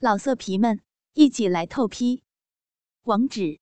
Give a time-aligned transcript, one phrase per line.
[0.00, 0.80] 老色皮们，
[1.14, 2.22] 一起来透批！
[3.02, 3.58] 网址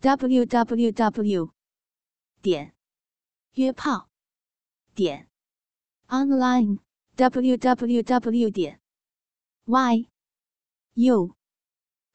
[0.00, 1.52] ：w w w
[2.40, 2.74] 点
[3.52, 4.08] 约炮
[4.94, 5.28] 点
[6.06, 6.78] online
[7.16, 8.80] w w w 点
[9.66, 10.08] y
[10.94, 11.36] u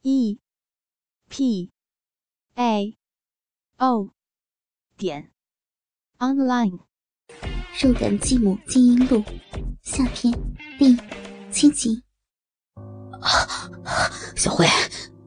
[0.01, 0.39] e
[1.29, 1.71] p
[2.55, 2.97] a
[3.77, 4.09] o
[4.97, 5.31] 点
[6.17, 6.79] online。
[7.79, 9.23] 肉感继母金英录
[9.83, 10.33] 下篇
[10.79, 10.97] 第
[11.51, 12.03] 七集。
[13.23, 14.67] 啊小慧，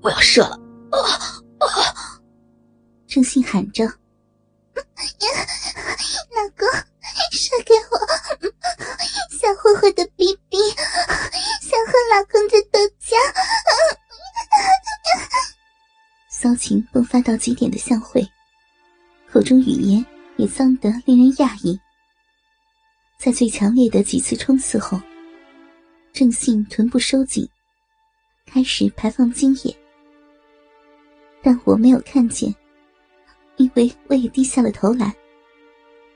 [0.02, 0.58] 我要射了！
[0.90, 0.98] 啊
[1.58, 2.20] 啊
[3.06, 3.84] 郑信喊着
[6.36, 6.68] ：“老公，
[7.32, 7.98] 射给我！
[9.30, 10.58] 小慧慧的逼逼，
[11.62, 13.16] 想和老公的豆浆。”
[16.28, 18.28] 骚情迸发到极点的向慧，
[19.32, 20.04] 口中语言
[20.36, 21.80] 也脏得令人讶异。
[23.18, 25.00] 在最强烈的几次冲刺后，
[26.12, 27.48] 郑信臀部收紧。
[28.46, 29.76] 开始排放精液，
[31.42, 32.54] 但我没有看见，
[33.56, 35.14] 因为我也低下了头来，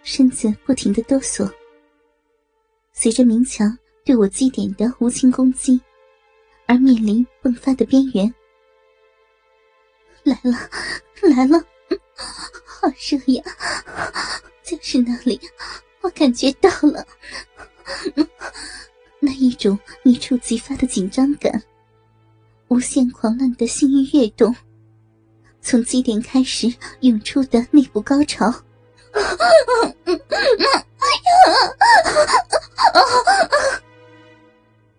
[0.02, 1.50] 身子不停的哆嗦。
[2.92, 5.80] 随着明强对我基点的无情攻击，
[6.66, 8.32] 而面临迸发的边缘。
[10.22, 10.52] 来了，
[11.34, 11.58] 来了，
[12.64, 13.42] 好热呀！
[14.62, 15.38] 就是那里，
[16.00, 17.06] 我感觉到了，
[19.18, 21.62] 那一种一触即发的紧张感。
[22.70, 24.54] 无限狂乱的性欲跃动，
[25.60, 28.46] 从基点开始涌出的内部高潮，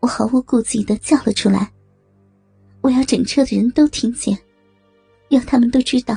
[0.01, 1.71] 我毫无顾忌的叫了出来。
[2.81, 4.37] 我要整车的人都听见，
[5.29, 6.13] 要他们都知道，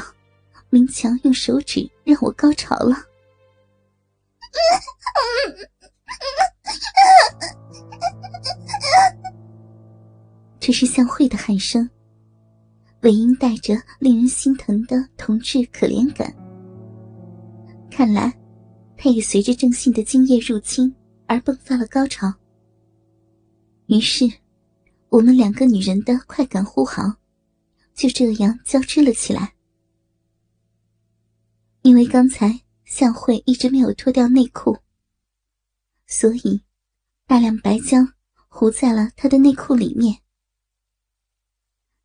[0.70, 2.96] 明强用手指让我高潮了。
[10.66, 11.86] 这是向慧的喊声，
[13.02, 16.34] 尾音带着令人心疼的同志可怜感。
[17.90, 18.32] 看来，
[18.96, 20.90] 他也随着郑信的精液入侵
[21.26, 22.32] 而迸发了高潮。
[23.88, 24.24] 于是，
[25.10, 27.02] 我们两个女人的快感呼号
[27.92, 29.52] 就这样交织了起来。
[31.82, 34.74] 因为刚才向慧一直没有脱掉内裤，
[36.06, 36.62] 所以
[37.26, 38.10] 大量白浆
[38.48, 40.23] 糊在了她的内裤里面。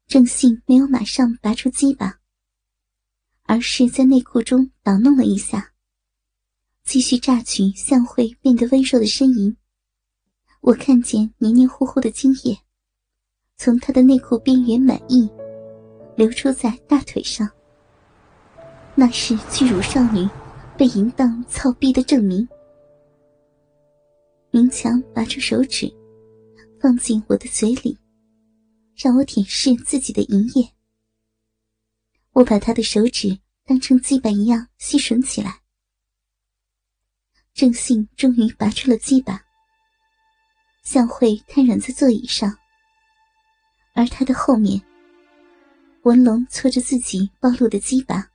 [0.09, 2.20] 郑信没有马上拔出鸡巴，
[3.44, 5.72] 而是在内裤中捣弄了一下，
[6.84, 9.56] 继续榨取向慧变得温柔的呻吟。
[10.62, 12.58] 我看见黏黏糊糊的精液
[13.56, 15.30] 从他的内裤边缘满溢，
[16.18, 17.48] 流出在大腿上。
[18.96, 20.28] 那是巨乳少女
[20.75, 22.50] 被淫荡操逼的证明。
[24.50, 25.88] 明强拔出手指，
[26.81, 27.96] 放进我的嘴里。
[29.02, 30.74] 让我舔舐自己的营液，
[32.34, 35.62] 我把他的手指当成鸡巴一样吸吮起来。
[37.54, 39.42] 郑信终于拔出了鸡巴，
[40.84, 42.54] 向慧瘫软在座椅上，
[43.94, 44.82] 而他的后面，
[46.04, 48.30] 文龙搓着自己暴露的鸡巴，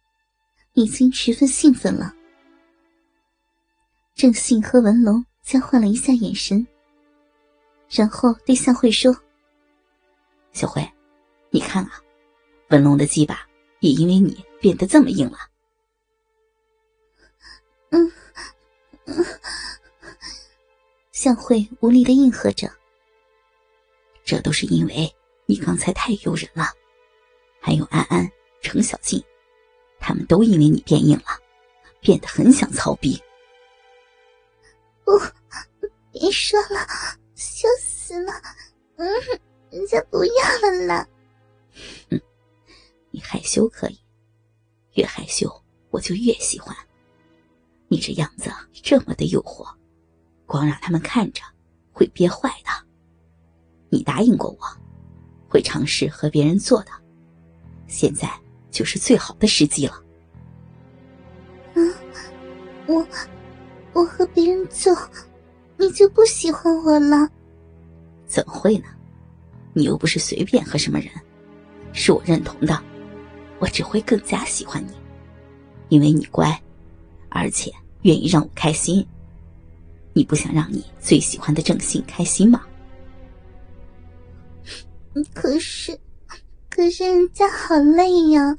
[0.73, 2.15] 已经十分兴奋了。
[4.15, 6.67] 郑信和文龙交换了一下眼神，
[7.91, 9.15] 然后对向慧说。
[10.55, 10.89] 小慧，
[11.51, 12.01] 你看啊，
[12.71, 13.45] 文龙的鸡巴
[13.81, 15.39] 也因为你变得这么硬了。
[17.91, 18.13] 嗯，
[21.11, 22.71] 向慧无力的应和着。
[24.25, 25.13] 这都是因为
[25.47, 26.67] 你刚才太诱人了，
[27.61, 28.31] 还有安安、
[28.63, 29.23] 程小静，
[29.99, 31.37] 他们都因为你变硬了，
[32.01, 33.21] 变得很想操逼。
[35.05, 35.19] 不，
[36.13, 36.87] 别说了，
[37.35, 38.33] 羞死了。
[38.99, 39.11] 嗯。
[39.75, 41.09] 人家不要了啦！
[42.09, 42.21] 哼，
[43.11, 43.99] 你害羞可以，
[44.93, 45.53] 越害羞
[45.91, 46.75] 我就越喜欢。
[47.89, 49.67] 你这样子这么的诱惑，
[50.47, 51.43] 光让他们看着
[51.93, 52.71] 会憋坏的。
[53.91, 54.65] 你答应过我，
[55.49, 56.93] 会尝试和别人做的，
[57.89, 58.31] 现在
[58.71, 60.05] 就是最好的时机了。
[61.75, 61.93] 嗯，
[62.87, 63.05] 我
[63.93, 64.97] 我和别人做，
[65.77, 67.29] 你就不喜欢我了？
[68.29, 68.85] 怎么会呢？
[69.75, 71.11] 你又不是随便和什么人，
[71.93, 72.83] 是我认同的，
[73.59, 74.93] 我只会更加喜欢你，
[75.89, 76.63] 因为你乖，
[77.29, 77.71] 而且
[78.03, 79.07] 愿意让我开心。
[80.13, 82.65] 你不想让你最喜欢的郑信开心吗？
[85.33, 85.99] 可是，
[86.71, 88.57] 可是人家好累呀，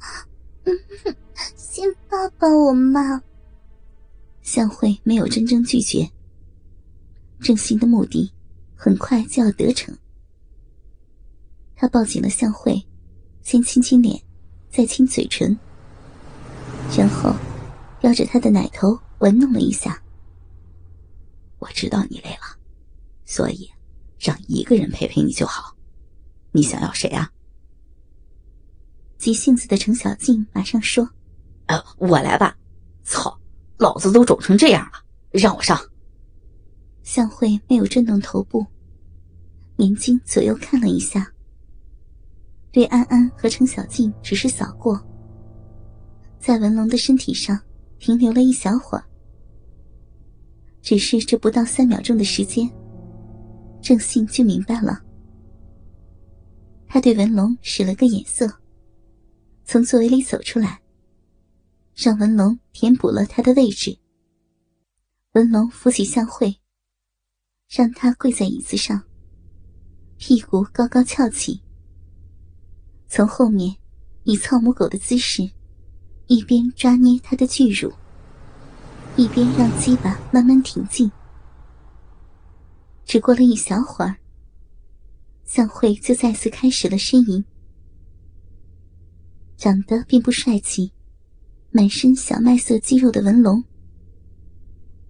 [1.56, 3.22] 先抱抱我嘛。
[4.42, 6.08] 向慧没有真正拒绝，
[7.40, 8.30] 郑信的目的
[8.74, 9.96] 很快就要得逞。
[11.76, 12.82] 他抱紧了向慧，
[13.42, 14.18] 先亲亲脸，
[14.70, 15.56] 再亲嘴唇，
[16.96, 17.32] 然后
[18.00, 20.02] 叼着她的奶头玩弄了一下。
[21.58, 22.58] 我知道你累了，
[23.26, 23.70] 所以
[24.18, 25.76] 让一个人陪陪你就好。
[26.52, 27.30] 你想要谁啊？
[29.18, 31.08] 急性子的程小静马上说
[31.66, 32.56] ：“呃，我来吧。
[33.04, 33.38] 操，
[33.76, 35.78] 老子都肿成这样了，让我上。”
[37.04, 38.66] 向慧没有震动头部，
[39.76, 41.32] 眼睛左右看了一下，
[42.72, 45.00] 对安安和程小静只是扫过，
[46.38, 47.58] 在文龙的身体上
[47.98, 49.04] 停留了一小会儿。
[50.82, 52.70] 只是这不到三秒钟的时间，
[53.80, 55.02] 郑信就明白了。
[56.86, 58.46] 他对文龙使了个眼色，
[59.64, 60.80] 从座位里走出来，
[61.94, 63.98] 让文龙填补了他的位置。
[65.32, 66.56] 文龙扶起向慧。
[67.68, 69.02] 让他跪在椅子上，
[70.18, 71.60] 屁股高高翘起，
[73.16, 73.74] 从后面
[74.24, 75.50] 以操母狗的姿势，
[76.26, 77.90] 一边抓捏他的巨乳，
[79.16, 81.10] 一边让鸡巴慢慢挺进。
[83.06, 84.18] 只过了一小会儿，
[85.46, 87.42] 向慧就再次开始了呻吟。
[89.56, 90.92] 长得并不帅气，
[91.70, 93.64] 满身小麦色肌肉的文龙，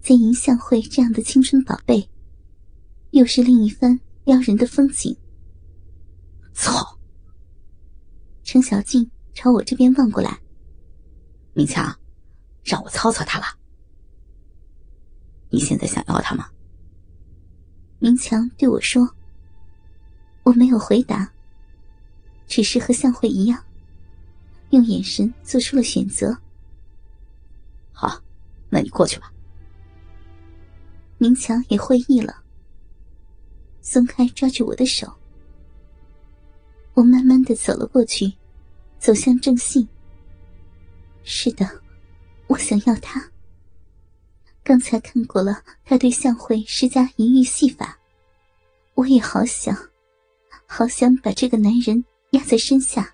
[0.01, 2.09] 见迎向慧这样的青春宝贝。
[3.11, 5.13] 又是另一番撩人的风景。
[6.55, 6.96] 操！
[8.47, 10.39] 程小静朝我这边望过来。
[11.53, 11.93] 明强，
[12.63, 13.45] 让我操操他了。
[15.49, 16.49] 你现在想要他吗？
[17.99, 19.13] 明强对我说。
[20.43, 21.29] 我没有回答，
[22.47, 23.61] 只是和向慧一样，
[24.69, 26.33] 用眼神做出了选择。
[27.91, 28.23] 好，
[28.69, 29.29] 那你过去吧。
[31.17, 32.43] 明强也会意了。
[33.81, 35.13] 松开抓住我的手，
[36.97, 38.33] 我慢慢的走了过去，
[38.97, 39.87] 走向郑信。
[41.23, 41.63] 是的，
[42.47, 43.23] 我想要他。
[44.63, 47.99] 刚才看过了他对向慧施加淫欲戏法，
[48.95, 49.77] 我也好想，
[50.65, 53.13] 好想把这个男人压在身下，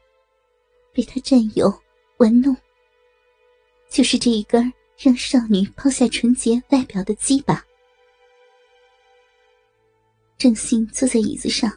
[0.94, 1.77] 被他占有、
[2.19, 2.56] 玩弄。
[3.89, 7.62] 就是这一根让少女抛下纯洁外表的鸡巴。
[10.38, 11.69] 郑信坐在椅子上，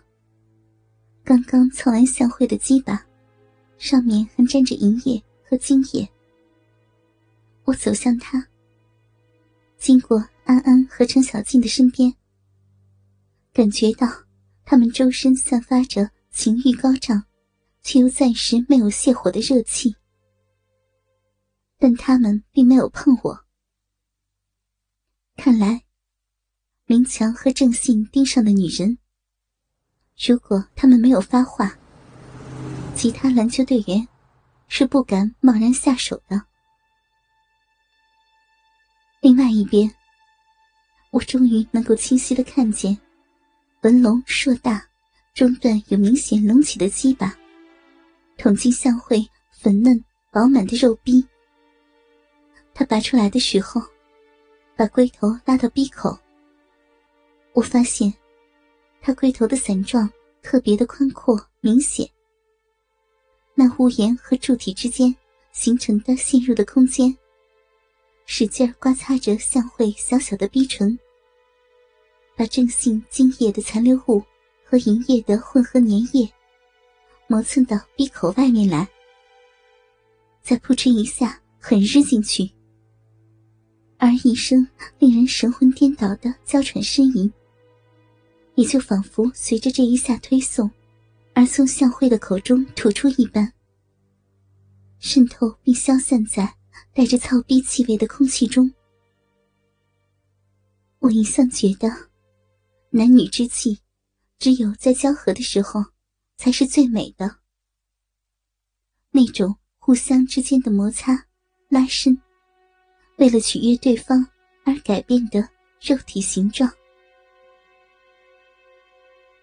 [1.27, 3.05] 刚刚操完相会的鸡巴，
[3.79, 6.09] 上面还沾着银液和精液。
[7.65, 8.47] 我走向他，
[9.77, 12.15] 经过安安和程小静的身边，
[13.53, 14.07] 感觉到
[14.65, 17.25] 他们周身散发着情欲高涨，
[17.83, 19.97] 却又暂时没有泄火的热气，
[21.77, 23.37] 但他们并没有碰我。
[25.37, 25.83] 看来。
[26.89, 28.97] 明强和郑信盯上的女人，
[30.19, 31.77] 如果他们没有发话，
[32.95, 34.09] 其他篮球队员
[34.67, 36.43] 是不敢贸然下手的。
[39.21, 39.93] 另外一边，
[41.11, 42.97] 我终于能够清晰的看见
[43.83, 44.83] 文龙硕大、
[45.35, 47.37] 中段有明显隆起的鸡巴，
[48.39, 50.03] 捅进向会粉嫩
[50.33, 51.25] 饱满的肉壁。
[52.73, 53.83] 他拔出来的时候，
[54.77, 56.19] 把龟头拉到鼻口。
[57.53, 58.13] 我发现，
[59.07, 60.11] 他龟头的伞状
[60.43, 62.05] 特别的宽阔明显。
[63.55, 65.15] 那屋檐和柱体之间
[65.53, 67.17] 形成的陷入的空间，
[68.25, 70.99] 使劲刮擦着向慧小小的逼唇，
[72.37, 74.21] 把正性精液的残留物
[74.65, 76.29] 和银液的混合粘液
[77.29, 78.89] 磨蹭到闭口外面来，
[80.43, 82.51] 再扑哧一下狠日进去，
[83.99, 84.67] 而一声
[84.99, 87.33] 令人神魂颠倒的娇喘呻吟。
[88.57, 90.71] 也就仿佛随着这一下推送，
[91.35, 93.53] 而从向慧的口中吐出一般，
[94.99, 96.57] 渗透并消散在
[96.93, 98.73] 带着草逼气味的空气中。
[101.01, 101.89] 我一向觉得，
[102.91, 103.79] 男女之气，
[104.39, 105.85] 只有在交合的时候，
[106.39, 107.37] 才是最美的。
[109.11, 111.27] 那种互相之间的摩擦、
[111.69, 112.19] 拉伸，
[113.19, 114.27] 为了取悦对方
[114.65, 115.47] 而改变的
[115.81, 116.71] 肉体形状。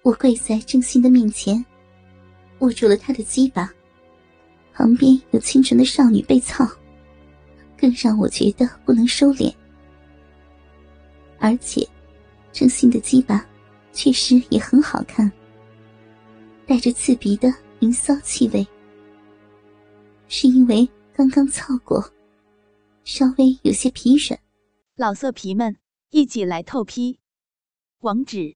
[0.03, 1.63] 我跪在郑信的面前，
[2.59, 3.73] 握住了他的鸡巴，
[4.73, 6.67] 旁边有清纯的少女被操，
[7.77, 9.53] 更让我觉得不能收敛。
[11.39, 11.87] 而且，
[12.51, 13.45] 郑信的鸡巴
[13.93, 15.31] 确实也很好看，
[16.67, 18.67] 带着刺鼻的淫骚气味。
[20.27, 22.03] 是因为刚刚操过，
[23.05, 24.37] 稍微有些疲软。
[24.97, 25.77] 老色皮们，
[26.09, 27.19] 一起来透批，
[28.01, 28.55] 网址。